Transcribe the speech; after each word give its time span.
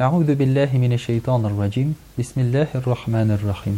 Аузу 0.00 0.34
биллахи 0.34 0.76
мине 0.76 0.94
şeyтанир 0.98 1.52
раҗим 1.62 1.94
Бисмиллахир-рахманир-рахим. 2.16 3.76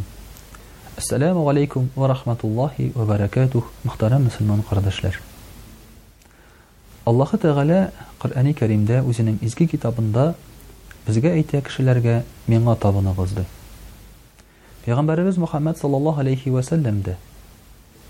Ассаламу 0.99 1.49
алейкум 1.49 1.89
ва 1.97 2.07
рахматуллахи 2.09 2.93
ва 2.95 3.05
баракатух, 3.07 3.65
мхтарам 3.85 4.23
мусламан 4.23 4.63
кардаршалар. 4.71 5.21
Аллаһы 7.07 7.39
тәгалә 7.43 7.91
Көрәни-Кәримдә 8.21 9.01
үзеннең 9.09 9.39
изге 9.47 9.67
китабында 9.73 10.27
безгә 11.09 11.33
әйтә 11.35 11.61
кишләргә 11.67 12.23
менә 12.47 12.77
табыны 12.85 13.17
гөздү. 13.17 13.45
Пәйгамбәрбез 14.87 15.43
Мөхәммәд 15.43 15.81
саллаллаһу 15.83 16.21
алейхи 16.21 16.51
ва 16.51 16.63
сәлләм 16.63 17.03
ди. 17.03 17.17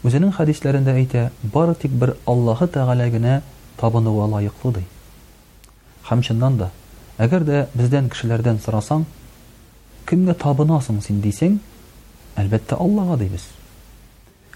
Үзеннең 0.04 0.34
хадисләрендә 0.36 0.98
әйтә, 1.00 1.30
бар 1.42 1.74
тик 1.74 1.90
бер 1.96 2.18
Аллаһы 2.26 2.68
тәгаләгә 2.68 3.40
табыну 3.80 4.12
галыйклы 4.20 4.74
ди. 4.74 4.84
Хәм 6.10 6.20
да 6.58 6.70
Әгәр 7.20 7.42
дә 7.44 7.56
бездән 7.76 8.06
кешеләрдән 8.12 8.56
сорасаң, 8.64 9.02
кемгә 10.08 10.32
табынасың 10.42 11.00
син 11.04 11.18
дисәң 11.24 11.58
әлбәттә 12.40 12.78
Аллаһа 12.80 13.18
дибез. 13.20 13.42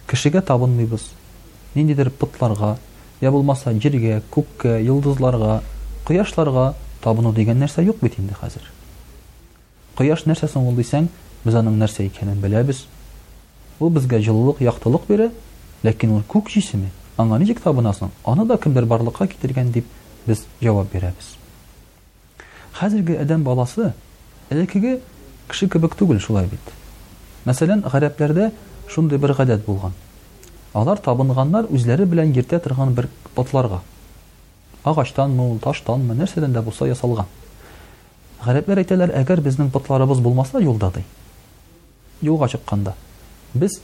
Кешегә 0.08 0.40
табынмыйбыз. 0.48 1.04
Ниндидер 1.74 2.08
пытларга 2.08 2.70
я 3.20 3.30
булмаса 3.30 3.74
җиргә, 3.76 4.22
күккә, 4.32 4.78
йолдызларга, 4.86 5.58
кояшларга 6.08 6.64
табыну 7.04 7.34
дигән 7.36 7.60
нәрсә 7.60 7.84
юк 7.84 8.00
бит 8.00 8.16
инде 8.18 8.32
хәзер. 8.40 8.70
Кояш 10.00 10.24
нәрсәсен 10.24 10.64
ул 10.70 10.76
дисәң, 10.80 11.10
без 11.44 11.54
аның 11.60 11.76
нәрсә 11.80 12.06
икәнен 12.08 12.40
беләбез. 12.40 12.86
Ул 13.80 13.92
безгә 13.92 14.22
җылылык, 14.24 14.64
яктылык 14.64 15.04
бирә, 15.10 15.28
ләкин 15.84 16.16
ул 16.16 16.22
күк 16.24 16.48
җисеме. 16.56 16.88
Аңа 17.20 17.38
ничек 17.40 17.60
табынасың? 17.64 18.08
Аны 18.24 18.46
да 18.48 18.56
кемдер 18.56 18.88
барлыкка 18.88 19.28
китергән 19.34 19.74
дип 19.76 19.84
без 20.26 20.44
җавап 20.62 20.88
бирәбез. 20.92 21.36
Хәзерге 22.76 23.14
адам 23.22 23.40
баласы 23.44 23.84
элеккеге 24.52 24.90
кеше 25.48 25.68
кебек 25.74 25.94
түгел 26.00 26.18
шулай 26.24 26.44
бит. 26.50 26.60
Мәсәлән, 27.48 27.80
гарәпләрдә 27.88 28.50
шундай 28.92 29.16
бер 29.22 29.32
гадәт 29.38 29.62
булган. 29.64 29.94
Алар 30.76 31.00
табынганнар 31.06 31.70
үзләре 31.78 32.04
белән 32.10 32.34
йөртә 32.36 32.58
торган 32.66 32.92
бер 32.98 33.08
потларга 33.38 33.78
Агачтан, 34.86 35.32
мул, 35.38 35.54
таштан, 35.58 36.04
мен 36.06 36.20
нәрсәдән 36.20 36.52
дә 36.54 36.60
булса 36.66 36.84
ясалган. 36.90 37.26
Гарәпләр 38.44 38.82
әйтәләр, 38.84 39.14
әгәр 39.24 39.40
безнең 39.42 39.72
потларыбыз 39.74 40.20
булмаса, 40.22 40.60
юлда 40.62 40.92
ди. 40.94 41.06
Юлга 42.22 42.46
чыкканда 42.52 42.94
без 43.54 43.80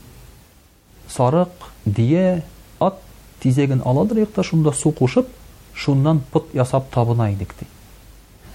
сарык, 1.17 1.67
дие, 1.87 2.43
ат 2.79 3.01
тизеген 3.43 3.83
аладыр 3.89 4.23
якта 4.29 4.43
шунда 4.45 4.77
су 4.85 4.93
кушып, 4.93 5.33
шуннан 5.75 6.23
пот 6.31 6.55
ясап 6.65 6.93
табына 6.98 7.33
идек 7.33 7.57
ди. 7.59 7.72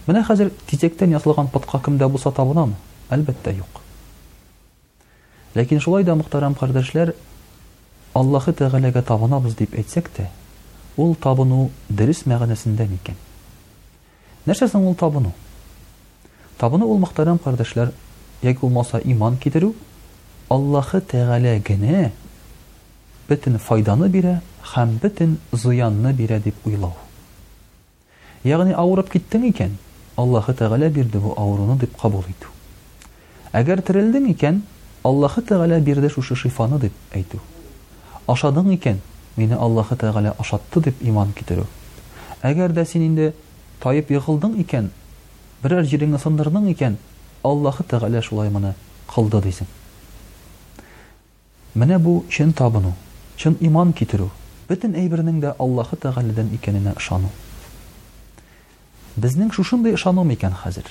Менә 0.08 0.22
хәзер 0.24 0.50
кисектән 0.70 1.12
ясалган 1.12 1.50
патқа 1.52 1.82
кемдә 1.84 2.08
булса 2.12 2.32
табынамы? 2.32 2.76
Әлбәттә 3.12 3.52
юк. 3.58 3.80
Ләкин 5.58 5.82
шулай 5.84 6.06
да 6.08 6.14
мөхтәрәм 6.16 6.54
кардәшләр, 6.56 7.12
Аллаһы 8.16 8.54
Тәгаләгә 8.58 9.02
табынабыз 9.06 9.58
дип 9.60 9.74
әйтсәк 9.78 10.08
тә, 10.16 10.30
ул 10.98 11.12
табыну 11.22 11.66
дөрес 11.90 12.22
мәгънәсендә 12.26 12.88
микән? 12.90 13.18
Нәрсә 14.48 14.70
соң 14.72 14.86
ул 14.90 14.96
табыну? 14.98 15.34
Табыну 16.58 16.88
ул 16.90 17.02
мөхтәрәм 17.04 17.38
кардәшләр, 17.44 17.92
яки 18.44 18.60
булмаса 18.64 19.02
иман 19.04 19.36
китерү, 19.38 19.74
Аллаһы 20.50 21.02
Тәгаләгә 21.04 21.66
генә 21.68 22.08
бөтен 23.28 23.60
файданы 23.60 24.08
бирә 24.10 24.38
һәм 24.72 24.98
бөтен 25.04 25.36
зыянны 25.52 26.14
бирә 26.22 26.40
дип 26.48 26.64
уйлау. 26.66 26.96
Ягъни 28.48 28.72
авырып 28.78 29.12
киттең 29.12 29.44
икән, 29.50 29.76
Аллаһы 30.22 30.54
Тәгалә 30.60 30.88
бирде 30.94 31.20
бу 31.24 31.32
авыруны 31.40 31.74
дип 31.82 31.92
кабул 32.02 32.24
итү. 32.30 32.48
Әгәр 33.60 33.82
тирелдин 33.86 34.26
икән, 34.32 34.56
Аллаһы 35.06 35.44
Тәгалә 35.50 35.78
бирде 35.90 36.10
шушы 36.10 36.36
шифаны 36.36 36.80
дип 36.82 36.94
әйтү. 37.20 37.38
Ашадың 38.34 38.72
икән, 38.78 38.98
мине 39.38 39.56
Аллаһы 39.68 39.96
Тәгалә 40.02 40.32
ашатты 40.42 40.82
дип 40.88 40.96
иман 41.12 41.34
китерү. 41.38 41.66
Әгәр 42.50 42.72
дә 42.80 42.86
син 42.94 43.02
инде 43.12 43.28
тайып 43.84 44.10
йыгылдың 44.12 44.58
икән, 44.66 44.90
бер 45.64 45.74
ар 45.78 45.84
җирең 45.92 46.16
икән, 46.72 46.98
Аллаһы 47.44 47.84
Тәгалә 47.94 48.22
шулай 48.26 48.50
моны 48.50 48.74
кылды 49.14 49.42
дисен. 49.46 49.68
Менә 51.76 52.00
бу 52.00 52.24
чын 52.30 52.54
табыну, 52.54 52.94
чын 53.38 53.56
иман 53.60 53.94
китерү. 53.94 54.30
Бөтен 54.68 54.94
әйберинең 55.00 55.38
дә 55.42 55.54
Аллаһы 55.58 55.96
Тәгаләдән 56.04 56.50
икәненә 56.58 56.94
ышану. 57.00 57.30
Безнең 59.18 59.48
шушындый 59.50 59.96
ишану 59.98 60.22
микән 60.30 60.54
хәзер. 60.54 60.86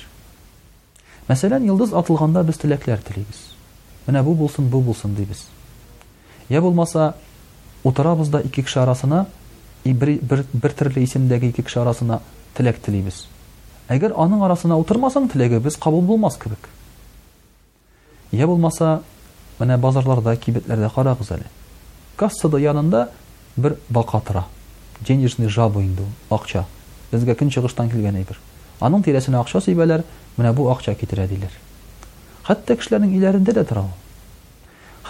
Мәсәлән, 1.28 1.66
йолдыз 1.68 1.92
атылганда 1.98 2.42
без 2.48 2.58
теләкләр 2.58 2.98
телибез. 3.06 3.42
Менә 4.08 4.22
бу 4.26 4.32
булсын, 4.40 4.66
бу 4.70 4.80
булсын 4.82 5.14
дибез. 5.14 5.44
Я 6.48 6.60
булмаса, 6.62 7.14
утырабыз 7.86 8.28
да 8.34 8.40
ике 8.42 8.62
кеше 8.66 8.80
арасына 8.82 9.26
бер 9.84 10.74
төрле 10.74 11.04
исемдәге 11.04 11.52
ике 11.52 11.62
кеше 11.62 11.80
арасына 11.82 12.18
теләк 12.58 12.80
телибез. 12.82 13.26
Әгәр 13.88 14.16
аның 14.18 14.42
арасына 14.48 14.78
утырмасаң 14.82 15.28
теләге 15.30 15.62
кабул 15.80 16.02
булмас 16.02 16.36
кебек. 16.36 16.68
Я 18.32 18.46
булмаса, 18.48 19.02
менә 19.60 19.78
базарларда, 19.78 20.34
кибетләрдә 20.36 20.90
карагыз 20.94 21.30
әле. 21.30 21.46
Кассада 22.16 22.58
янында 22.58 23.08
бер 23.56 23.78
бақатыра 23.88 24.44
Дженешне 25.04 25.48
жабу 25.48 25.80
инде, 25.82 26.02
акча 26.30 26.66
безгә 27.16 27.36
көн 27.40 27.50
чыгыштан 27.54 27.90
килгән 27.90 28.18
әйбер 28.20 28.38
аның 28.86 29.04
тирәсенә 29.06 29.40
акча 29.40 29.60
сибәләр 29.64 30.04
менә 30.36 30.52
бу 30.56 30.68
акча 30.72 30.94
китерә 30.98 31.26
диләр 31.30 31.54
хәтта 32.46 32.76
кешеләрнең 32.80 33.14
өйләрендә 33.16 33.54
дә 33.56 33.64
тора 33.68 33.84
ул 33.86 33.94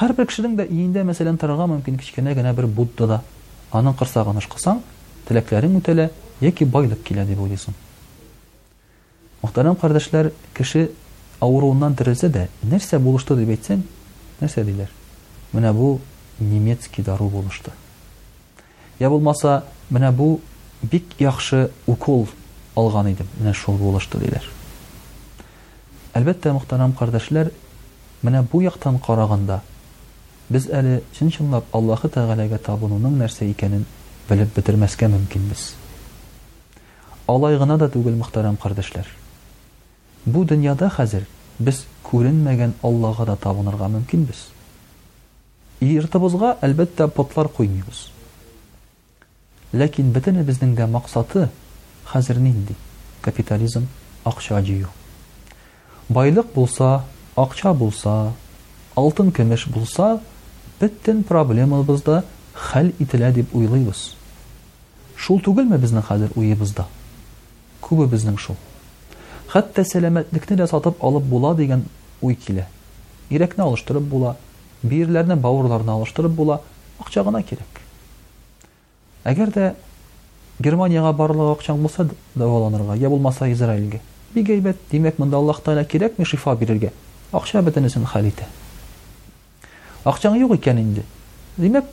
һәрбер 0.00 0.28
кешенең 0.30 0.56
дә 0.60 0.68
өендә 0.70 1.02
мәсәлән 1.08 1.38
торырга 1.40 1.66
мөмкин 1.72 1.98
кечкенә 2.00 2.34
генә 2.38 2.52
бер 2.58 2.68
да 3.10 3.20
аның 3.72 3.96
корсагын 3.98 4.38
ышкысаң 4.42 4.82
теләкләрең 5.28 5.78
үтәлә 5.80 6.10
яки 6.40 6.64
байлык 6.64 7.02
килә 7.08 7.24
дип 7.26 7.40
уйлыйсың 7.42 7.74
мөхтәрәм 9.42 9.76
кардәшләр 9.76 10.30
кеше 10.56 10.90
авыруыннан 11.40 11.96
терелсә 11.96 12.28
дә 12.28 12.46
нәрсә 12.62 13.00
булышты 13.02 13.36
дип 13.40 13.56
әйтсәң 13.56 13.82
нәрсә 14.42 14.64
диләр 14.68 14.92
менә 15.52 15.72
бу 15.72 15.96
немецкий 16.38 17.02
дару 17.02 17.28
булышты 17.32 17.72
я 19.00 19.08
булмаса 19.10 19.62
менә 19.90 20.12
бу 20.12 20.36
бик 20.82 21.04
яхшы 21.20 21.70
укол 21.86 22.28
алган 22.74 23.08
идем 23.12 23.28
менә 23.40 23.54
шул 23.54 23.76
булышты 23.80 24.18
диләр 24.20 24.44
әлбәттә 26.14 26.52
мөхтәрәм 26.54 26.92
кардәшләр 26.98 27.50
менә 28.22 28.42
бу 28.50 28.60
яктан 28.62 28.98
караганда 29.00 29.60
без 30.50 30.68
әле 30.68 31.00
чын 31.18 31.30
чынлап 31.32 31.72
аллаһы 31.74 32.10
тәғәләгә 32.14 32.58
табынуның 32.68 33.16
нәрсә 33.22 33.48
икәнен 33.52 33.86
белеп 34.28 34.52
бетермәскә 34.56 35.08
мөмкинбез 35.12 35.70
алай 37.28 37.56
гына 37.58 37.76
да 37.80 37.88
түгел 37.92 38.18
мөхтәрәм 38.20 38.58
кардәшләр 38.62 39.08
бу 40.26 40.44
дөньяда 40.44 40.90
хәзер 40.98 41.24
без 41.58 41.86
күренмәгән 42.10 42.76
аллаһға 42.82 43.26
да 43.32 43.36
табынырга 43.40 43.88
мөмкинбез 43.96 44.46
йыртыбызга 45.80 46.56
әлбәттә 46.62 47.08
потлар 47.16 47.48
куймыйбыз 47.48 48.06
Ләкин 49.74 50.10
бөтене 50.14 50.44
безнең 50.46 50.76
дә 50.78 50.86
максаты 50.86 51.48
хәзер 52.06 52.38
нинди? 52.38 52.76
Капитализм, 53.20 53.88
акча 54.24 54.60
җыю. 54.62 54.86
Байлык 56.08 56.52
булса, 56.54 57.00
акча 57.34 57.72
булса, 57.74 58.30
алтын 58.94 59.32
көмеш 59.34 59.64
булса, 59.66 60.20
бөтен 60.78 61.24
проблемабыз 61.26 62.04
да 62.06 62.22
хәл 62.54 62.92
ителә 63.02 63.32
дип 63.34 63.54
уйлыйбыз. 63.56 64.14
Шул 65.16 65.40
түгелме 65.42 65.78
безнең 65.82 66.06
хәзер 66.06 66.30
уйыбызда? 66.38 66.84
Күбе 67.82 68.06
безнең 68.06 68.36
шул. 68.38 68.54
Хәтта 69.50 69.82
сәламәтлекне 69.82 70.60
дә 70.62 70.68
сатып 70.70 71.02
алып 71.04 71.26
була 71.26 71.56
дигән 71.58 71.82
уй 72.22 72.36
килә. 72.36 72.68
Ирекне 73.30 73.64
алыштырып 73.66 74.06
була, 74.12 74.36
бирләрне 74.86 75.34
бауырларына 75.34 75.98
алыштырып 75.98 76.38
була, 76.38 76.60
акча 77.00 77.24
гына 77.26 77.42
кирәк 77.42 77.75
әгәр 79.30 79.50
дә 79.54 79.68
германияға 80.62 81.10
барырлыға 81.18 81.56
акчаң 81.56 81.80
булса 81.82 82.06
дәваланырга 82.38 82.94
я 83.00 83.10
булмаса 83.10 83.48
израильгә 83.52 83.98
бик 84.34 84.50
әйбәт 84.54 84.78
димәк 84.92 85.18
монда 85.18 85.36
аллаһ 85.40 85.58
тәғалә 85.66 85.84
кирәкме 85.90 86.24
шифа 86.24 86.54
бирергә 86.60 86.92
акча 87.34 87.62
бөтенесен 87.66 88.06
хәл 88.12 88.28
итә 88.30 88.46
акчаң 90.06 90.38
юк 90.40 90.54
икән 90.60 90.80
инде 90.84 91.04
димәк 91.58 91.90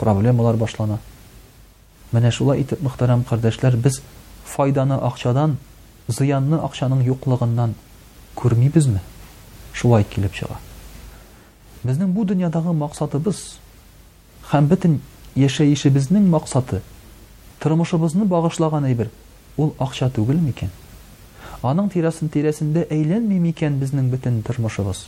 проблемалар 0.00 0.56
башлана 0.60 0.98
менә 2.12 2.30
шулай 2.32 2.62
итеп 2.64 2.80
мөхтәрәм 2.86 3.24
кардәшләр 3.28 3.76
біз 3.86 4.00
файданы 4.48 4.96
акчадан 5.08 5.58
зыянны 6.08 6.58
акчаның 6.64 7.02
юклыгыннан 7.08 7.72
күрмибезме 8.38 9.00
шулай 9.72 10.04
килеп 10.04 10.34
чыга 10.36 10.58
безнең 11.84 12.12
бу 12.16 12.24
дөньядагы 12.28 12.72
максатыбыз 12.82 13.42
һәм 14.52 14.68
бөтен 14.72 15.00
яшәешебезнең 15.36 16.26
максаты 16.32 16.78
тормышыбызны 17.60 18.24
багышлаган 18.28 18.86
әйбер. 18.88 19.10
Ул 19.56 19.74
акча 19.78 20.08
түгел 20.12 20.38
микән? 20.40 20.70
Аның 21.66 21.90
тирасын 21.92 22.30
тирәсендә 22.32 22.86
әйләнми 22.92 23.38
микән 23.42 23.76
безнең 23.80 24.08
бөтен 24.12 24.40
тормышыбыз? 24.46 25.02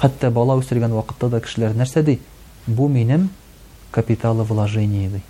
Хәтта 0.00 0.30
бала 0.32 0.56
үстергән 0.60 0.94
вакытта 0.96 1.28
да 1.28 1.40
кешеләр 1.44 1.74
нәрсә 1.76 2.02
ди? 2.06 2.18
Бу 2.66 2.88
минем 2.88 3.28
капиталы 3.90 4.44
вложение 4.44 5.20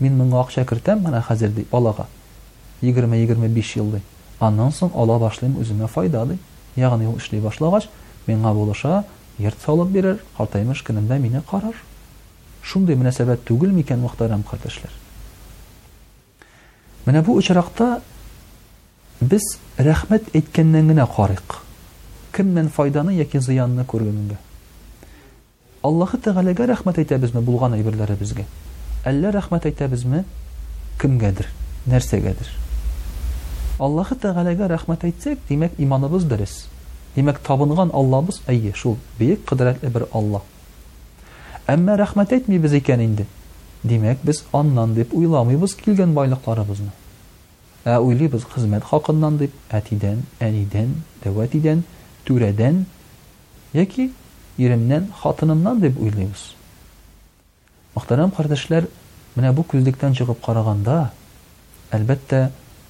Мин 0.00 0.16
моңа 0.18 0.40
акча 0.40 0.64
киртәм 0.66 1.04
менә 1.06 1.20
хәзер 1.22 1.48
ди 1.54 1.64
балага. 1.70 2.08
20-25 2.82 3.76
елдый. 3.76 4.02
Аннан 4.40 4.72
соң 4.74 4.90
ала 4.94 5.20
башлыйм 5.22 5.54
үземә 5.62 5.86
файда 5.88 6.24
ди. 6.26 6.38
Ягъни 6.74 7.06
ул 7.06 7.16
эшләй 7.18 7.40
башлагач, 7.40 7.86
менә 8.26 8.52
булыша, 8.54 9.04
йорт 9.38 9.62
салып 9.64 9.88
бирер, 9.94 10.18
халтаймыш 10.36 10.82
көнендә 10.82 11.18
мине 11.20 11.42
карар 11.48 11.74
шундай 12.70 12.96
мөнәсәбәт 12.96 13.42
түгелме 13.48 13.82
икән 13.84 14.00
мөхтәрәм 14.04 14.42
кардәшләр 14.48 14.92
менә 17.06 17.20
бу 17.26 17.34
очракта 17.40 17.88
без 19.32 19.44
рәхмәт 19.84 20.30
әйткәннән 20.38 20.88
генә 20.94 21.04
карыйк 21.16 21.58
кемнән 22.36 22.70
файданы 22.78 23.16
яки 23.18 23.40
зыянны 23.48 23.84
күргәнгә 23.92 24.38
аллаһы 25.90 26.20
тәғәләгә 26.24 26.70
рәхмәт 26.72 27.02
әйтәбезме 27.04 27.44
булған 27.44 27.76
әйберләребезгә 27.80 28.46
әллә 29.12 29.34
рәхмәт 29.38 29.68
әйтәбезме 29.70 30.22
кемгәдер 31.02 31.50
нәрсәгәдер 31.92 32.54
аллаһы 33.84 34.16
тәғәләгә 34.24 34.70
рәхмәт 34.72 35.04
әйтсәк 35.10 35.44
димәк 35.50 35.76
иманыбыз 35.84 36.24
дөрес 36.30 36.56
демәк 37.14 37.42
табынған 37.46 37.92
аллабыз 37.94 38.40
әйе 38.50 38.72
шул 38.74 38.96
бөйек 39.20 39.44
қыдырәтле 39.52 39.92
бер 39.98 40.08
аллаһ 40.20 40.46
әмма 41.72 41.94
рәхмәт 41.96 42.32
әйтмибез 42.36 42.74
икән 42.80 43.02
инде 43.04 43.24
Димәк, 43.84 44.20
без 44.24 44.42
аннан 44.56 44.92
дип 44.96 45.12
уйламыйбыз 45.16 45.74
килгән 45.80 46.12
байлыкларыбызны 46.16 46.90
ә 47.88 47.98
уйлыйбыз 48.00 48.44
хезмәт 48.52 48.84
хакыннан 48.88 49.38
дип 49.40 49.54
әтидән 49.76 50.22
әнидән 50.44 50.92
дәүәтидән 51.24 51.82
түрәдән 52.28 52.82
яки 53.76 54.10
иремнән 54.64 55.08
хатынымнан 55.20 55.80
дип 55.84 55.98
уйлыйбыз 56.04 56.44
мөхтәрәм 57.96 58.32
кардәшләр 58.36 58.88
менә 59.38 59.52
бу 59.56 59.64
күзлектән 59.72 60.16
чыгып 60.20 60.40
караганда 60.44 60.98
әлбәттә 61.94 62.42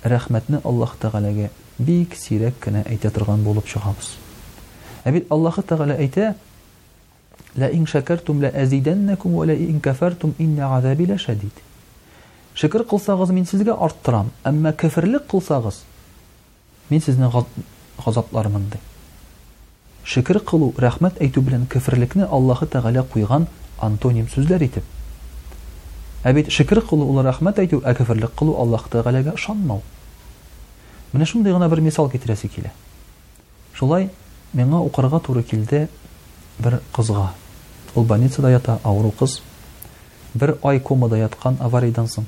рәхмәтне 0.08 0.62
аллаһ 0.64 0.96
тәғәләгә 1.02 1.50
бик 1.86 2.16
сирәк 2.18 2.58
кенә 2.64 2.84
әйтә 2.90 3.10
торган 3.14 3.46
булып 3.46 3.66
чыгабыз 3.70 4.12
ә 5.06 5.12
бит 5.14 5.30
аллаһы 5.34 5.64
тәғәлә 5.70 5.98
әйтә 6.06 6.34
La 7.56 7.68
in 7.70 7.84
shakartum 7.86 8.40
la 8.42 8.48
azidannakum 8.48 9.32
wa 9.32 9.44
la 9.46 9.52
in 9.52 9.80
kafartum 9.80 10.32
inna 10.40 10.66
azabi 10.76 11.06
la 11.06 11.16
shadid. 11.18 11.50
Şükür 12.54 12.82
qılsağız 12.88 13.30
men 13.30 13.44
sizge 13.44 13.72
arttıram, 13.72 14.26
amma 14.44 14.70
kəfirlik 14.82 15.26
qılsağız 15.30 15.74
men 16.90 16.98
sizni 16.98 17.28
qazaplarımın 18.04 18.62
de. 18.72 18.76
Şükür 20.04 20.34
qılu 20.38 20.72
rahmat 20.82 21.20
aytu 21.20 21.46
bilan 21.46 21.66
kəfirlikni 21.70 22.24
Allah 22.38 22.58
Taala 22.70 23.06
qoyğan 23.14 23.46
antonim 23.88 24.26
sözlər 24.34 24.64
etib. 24.64 24.82
Abet 26.24 26.50
şükür 26.52 26.80
qılu 26.88 27.04
ula 27.12 27.24
rahmat 27.24 27.58
aytu 27.58 27.82
a 27.84 27.90
kəfirlik 27.92 28.34
qılu 28.38 28.56
Allah 28.64 28.82
Taala'ga 28.90 29.36
şanmaw. 29.46 29.80
Mənə 31.14 31.26
şunday 31.34 31.52
gəna 31.54 31.70
bir 31.74 31.78
misal 31.90 32.10
gətirəsi 32.16 32.48
kələ. 32.54 32.70
Şulay 33.74 34.08
ул 37.94 38.04
больницада 38.04 38.50
ята 38.50 38.78
ауру 38.84 39.12
қыз, 39.18 39.38
бір 40.34 40.54
ай 40.66 40.80
комада 40.82 41.16
яткан 41.18 41.56
авариядан 41.60 42.08
соң 42.10 42.24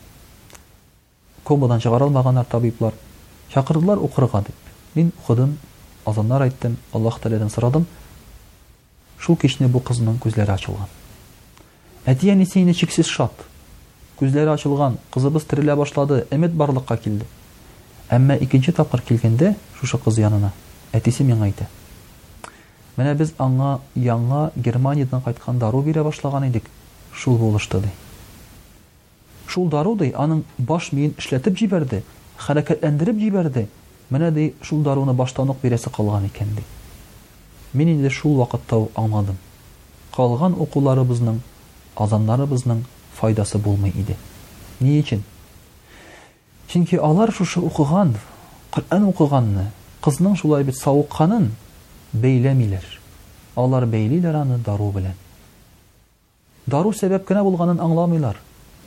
комадан 1.45 1.81
чыгара 1.81 2.07
шақырдылар 2.09 2.45
табиблар 2.51 2.93
чакырдылар 3.53 3.99
укырга 3.99 4.41
дип 4.47 4.55
мин 4.97 5.13
укыдым 5.23 5.59
азаннар 6.07 6.43
айттым 6.47 6.77
аллах 6.93 7.19
тәаладан 7.21 7.51
сорадым 7.51 7.87
шул 9.19 9.37
кичне 9.37 9.67
бу 9.67 9.79
кызның 9.81 10.21
күзләре 10.23 10.55
ачылган 10.55 10.87
әти 12.07 12.31
әнисе 12.31 12.63
чиксез 12.75 13.07
шат 13.17 13.43
күзләре 14.21 14.55
ачылган 14.55 14.99
кызыбыз 15.13 15.45
терелә 15.47 15.77
башлады 15.77 16.27
әмет 16.31 16.55
барлыкка 16.55 16.97
келді. 16.97 17.25
әмма 18.11 18.37
икенче 18.37 18.73
тапкыр 18.73 19.01
келгенде 19.03 19.57
шушы 19.81 19.97
қыз 19.99 20.19
янына 20.21 20.53
әтисе 20.93 21.25
миңа 21.25 21.45
әйтә 21.51 21.67
менә 22.97 23.15
без 23.21 23.33
аңа 23.45 23.79
яңа 24.01 24.45
германиядан 24.67 25.21
кайткан 25.25 25.59
дару 25.61 25.83
бирә 25.85 26.05
башлаган 26.05 26.47
идек 26.49 26.69
шул 27.13 27.37
булышты 27.39 27.81
ди 27.85 27.91
шул 29.47 29.69
дару 29.75 29.95
ди 30.01 30.09
аның 30.17 30.43
баш 30.71 30.91
миен 30.97 31.13
эшләтеп 31.21 31.59
җибәрде 31.61 32.01
хәрәкәтләндереп 32.47 33.21
җибәрде 33.25 33.67
менә 34.17 34.31
ди 34.39 34.47
шул 34.63 34.83
даруны 34.87 35.15
баштанык 35.21 35.57
ук 35.59 35.63
бирәсе 35.63 35.93
калган 35.97 36.27
икән 36.31 36.55
ди 36.57 36.65
мин 37.81 37.93
инде 37.97 38.09
шул 38.11 38.39
вакытта 38.41 38.81
аңладым 39.05 39.37
калган 40.17 40.57
укуларыбызның 40.67 41.43
азаннарыбызның 42.07 42.81
файдасы 43.21 43.59
булмый 43.67 43.93
иде 44.05 44.17
ни 44.81 44.99
өчен 45.03 45.21
чөнки 46.73 46.97
алар 47.11 47.33
шушы 47.41 47.61
укыган 47.61 48.17
коръән 48.73 49.07
укыганны 49.13 49.69
кызның 50.07 50.35
шулай 50.41 50.65
бит 50.65 50.79
савыкканын 50.81 51.51
бәйләмиләр. 52.15 52.85
Алар 53.57 53.87
бәйлиләр 53.91 54.35
аны 54.43 54.59
дару 54.65 54.91
белән. 54.95 55.15
Дару 56.67 56.93
сәбәп 56.95 57.27
кенә 57.29 57.43
булганын 57.47 57.81
аңламыйлар. 57.83 58.37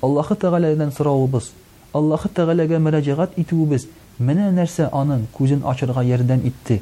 Аллаһы 0.03 0.35
Тәгаләдән 0.39 0.91
сорауыбыз, 0.95 1.51
Аллаһы 1.93 2.29
Тәгаләгә 2.35 2.79
мөрәҗәгать 2.79 3.33
итүебез 3.41 3.87
менә 4.21 4.49
нәрсә 4.55 4.89
аның 4.95 5.25
күзен 5.35 5.63
ачырга 5.67 6.03
ярдәм 6.05 6.45
итте. 6.47 6.81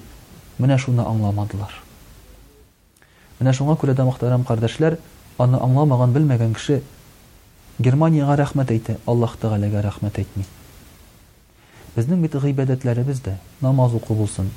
Менә 0.59 0.77
шуны 0.81 1.05
аңламадылар. 1.05 1.71
Менә 3.39 3.53
шуңа 3.53 3.75
күрә 3.79 3.95
дә 3.95 4.05
мәхтәрәм 4.09 4.43
кардәшләр, 4.45 4.97
аны 5.37 5.57
аңламаган 5.61 6.13
белмәгән 6.13 6.53
кеше 6.57 6.81
Германияга 7.79 8.35
рәхмәт 8.41 8.71
әйтә, 8.73 8.97
Аллаһ 9.05 9.37
Тәгаләгә 9.41 9.81
рәхмәт 9.85 10.17
әйтми. 10.21 10.43
Безнең 11.95 12.21
бит 12.25 12.33
гыйбадәтләребез 12.41 13.21
дә, 13.21 13.37
намаз 13.61 13.93
укы 13.97 14.13
булсын, 14.17 14.49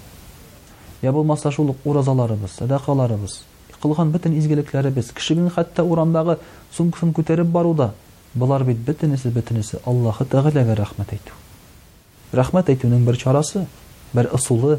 Я 1.03 1.13
бул 1.13 1.25
масташулук 1.25 1.79
уразаларыбыз, 1.89 2.59
садакаларыбыз, 2.59 3.39
икылган 3.73 4.11
bütün 4.13 4.35
изгиликләре 4.39 4.91
без 4.93 5.09
кеше 5.13 5.35
генә 5.35 5.49
хәтта 5.55 5.81
урамдагы 5.83 6.37
сумкын 6.77 7.13
көтереп 7.17 7.47
баруда, 7.49 7.95
булар 8.35 8.65
бит 8.65 8.77
битенесе 8.85 9.31
битенесе 9.33 9.81
Аллаһы 9.87 10.27
тәгаләгә 10.29 10.77
рәхмәт 10.77 11.15
әйтү. 11.17 11.33
Рәхмәт 12.37 12.69
әйтүнең 12.75 13.07
бер 13.07 13.17
чарасы, 13.17 13.63
бер 14.15 14.29
ысулы 14.37 14.77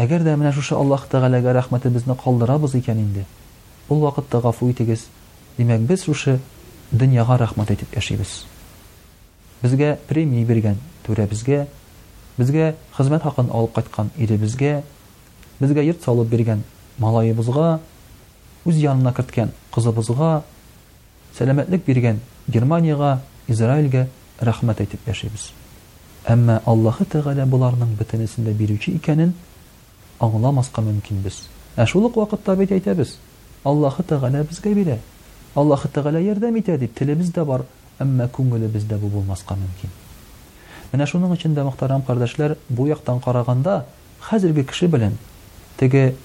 Әгәр 0.00 0.22
дә 0.24 0.36
менә 0.40 0.54
шушы 0.56 0.72
Аллаһ 0.74 1.04
тәгаләгә 1.12 1.52
рәхмәте 1.58 1.92
безне 1.92 2.16
калдырабыз 2.24 2.78
икән 2.80 2.98
инде, 3.02 3.26
ул 3.90 4.00
вакытта 4.00 4.40
гафуй 4.40 4.72
тигез. 4.72 5.04
Демак 5.58 5.82
без 5.84 6.04
шушы 6.08 6.38
дөньяга 6.90 7.36
рәхмәт 7.42 7.70
әйтеп 7.74 7.92
яшибез. 7.98 8.46
Безгә 9.60 9.98
премие 10.08 10.46
биргән 10.48 10.80
төребезгә 11.04 11.66
бізге 12.40 12.66
хызмәт 12.96 13.24
хақын 13.26 13.50
алып 13.52 13.74
кайткан 13.76 14.08
илебезге 14.24 14.70
бізгә 15.60 15.82
йорт 15.84 16.04
салып 16.06 16.30
биргән 16.32 16.62
малайыбызга 17.02 17.66
үз 18.70 18.78
янына 18.84 19.12
керткән 19.18 19.52
кызыбызга 19.74 20.30
сәламәтлек 21.38 21.84
биргән 21.90 22.20
германияга 22.56 23.10
израильгә 23.54 24.06
рәхмәт 24.48 24.80
әйтеп 24.86 25.08
яшибез 25.12 25.44
әммә 26.36 26.56
аллаһы 26.72 27.06
тәғәлә 27.16 27.46
боларның 27.56 27.92
бөтенесен 28.00 28.48
дә 28.48 28.54
бирүче 28.62 28.94
икәнен 29.00 29.34
аңламаска 30.28 30.84
мөмкинбез 30.88 31.42
ә 31.76 31.86
шул 31.92 32.08
ук 32.08 32.16
вакытта 32.22 32.56
бит 32.62 32.72
әйтәбез 32.78 33.16
аллаһы 33.72 34.06
тәғәлә 34.14 34.46
безгә 34.52 34.74
бирә 34.80 34.98
аллаһы 35.64 35.92
тәғәлә 35.98 36.22
ярдәм 36.30 36.58
итә 36.62 36.78
дип 36.86 36.94
телебез 37.02 37.32
дә 37.36 37.44
бар 37.52 37.64
әммә 38.06 38.30
күңелебез 38.38 38.88
дә 38.94 39.00
бу 39.06 39.12
булмаска 39.18 39.56
мөмкин 39.64 39.96
Менә 40.90 41.06
шуның 41.06 41.32
өчен 41.36 41.52
дә 41.54 41.62
мөхтәрәм 41.68 42.00
кардәшләр, 42.06 42.56
бу 42.68 42.88
яктан 42.90 43.20
караганда 43.22 43.74
хәзерге 44.28 44.64
кеше 44.70 44.88
белән 44.90 45.12
теге 45.82 46.16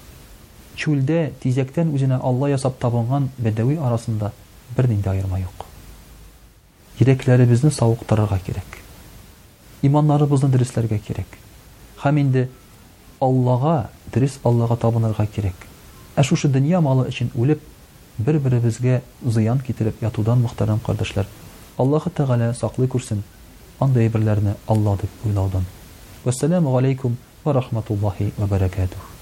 чүлдә 0.82 1.28
тизәктән 1.44 1.92
үзенә 1.96 2.18
Алла 2.30 2.50
ясап 2.50 2.80
табынган 2.82 3.28
бәдәви 3.46 3.78
арасында 3.78 4.32
бер 4.78 4.90
нинди 4.90 5.10
айырма 5.12 5.38
юк. 5.44 5.68
Йөрәкләребезне 6.98 7.70
савыктырырга 7.72 8.40
кирәк. 8.46 8.80
Иманнарыбызны 9.86 10.50
дөресләргә 10.50 10.98
кирәк. 10.98 11.38
Хәм 12.02 12.20
инде 12.24 12.48
Аллага, 13.22 13.92
дөрес 14.12 14.40
Аллага 14.44 14.80
табынырга 14.82 15.28
кирәк. 15.36 15.54
Ә 16.16 16.24
шушы 16.24 16.50
дөнья 16.50 16.82
малы 16.82 17.06
өчен 17.12 17.30
үлеп 17.36 17.62
бер-беребезгә 18.18 19.02
зыян 19.22 19.60
китереп 19.60 20.02
ятудан 20.04 20.42
мөхтәрәм 20.42 20.80
кардәшләр, 20.82 21.30
Аллаһу 21.78 22.10
тәгалә 22.16 22.54
саклый 22.58 22.88
күрсен. 22.90 23.22
Он 23.84 23.92
дейерләрне 23.96 24.54
Алла 24.76 24.94
дип 25.02 25.18
күлд 25.24 25.40
уддан. 25.42 25.66
алейкум 26.78 27.18
ва 27.44 27.54
рахматуллахи 27.54 28.32
уа 28.38 28.48
баракатуһи. 28.48 29.15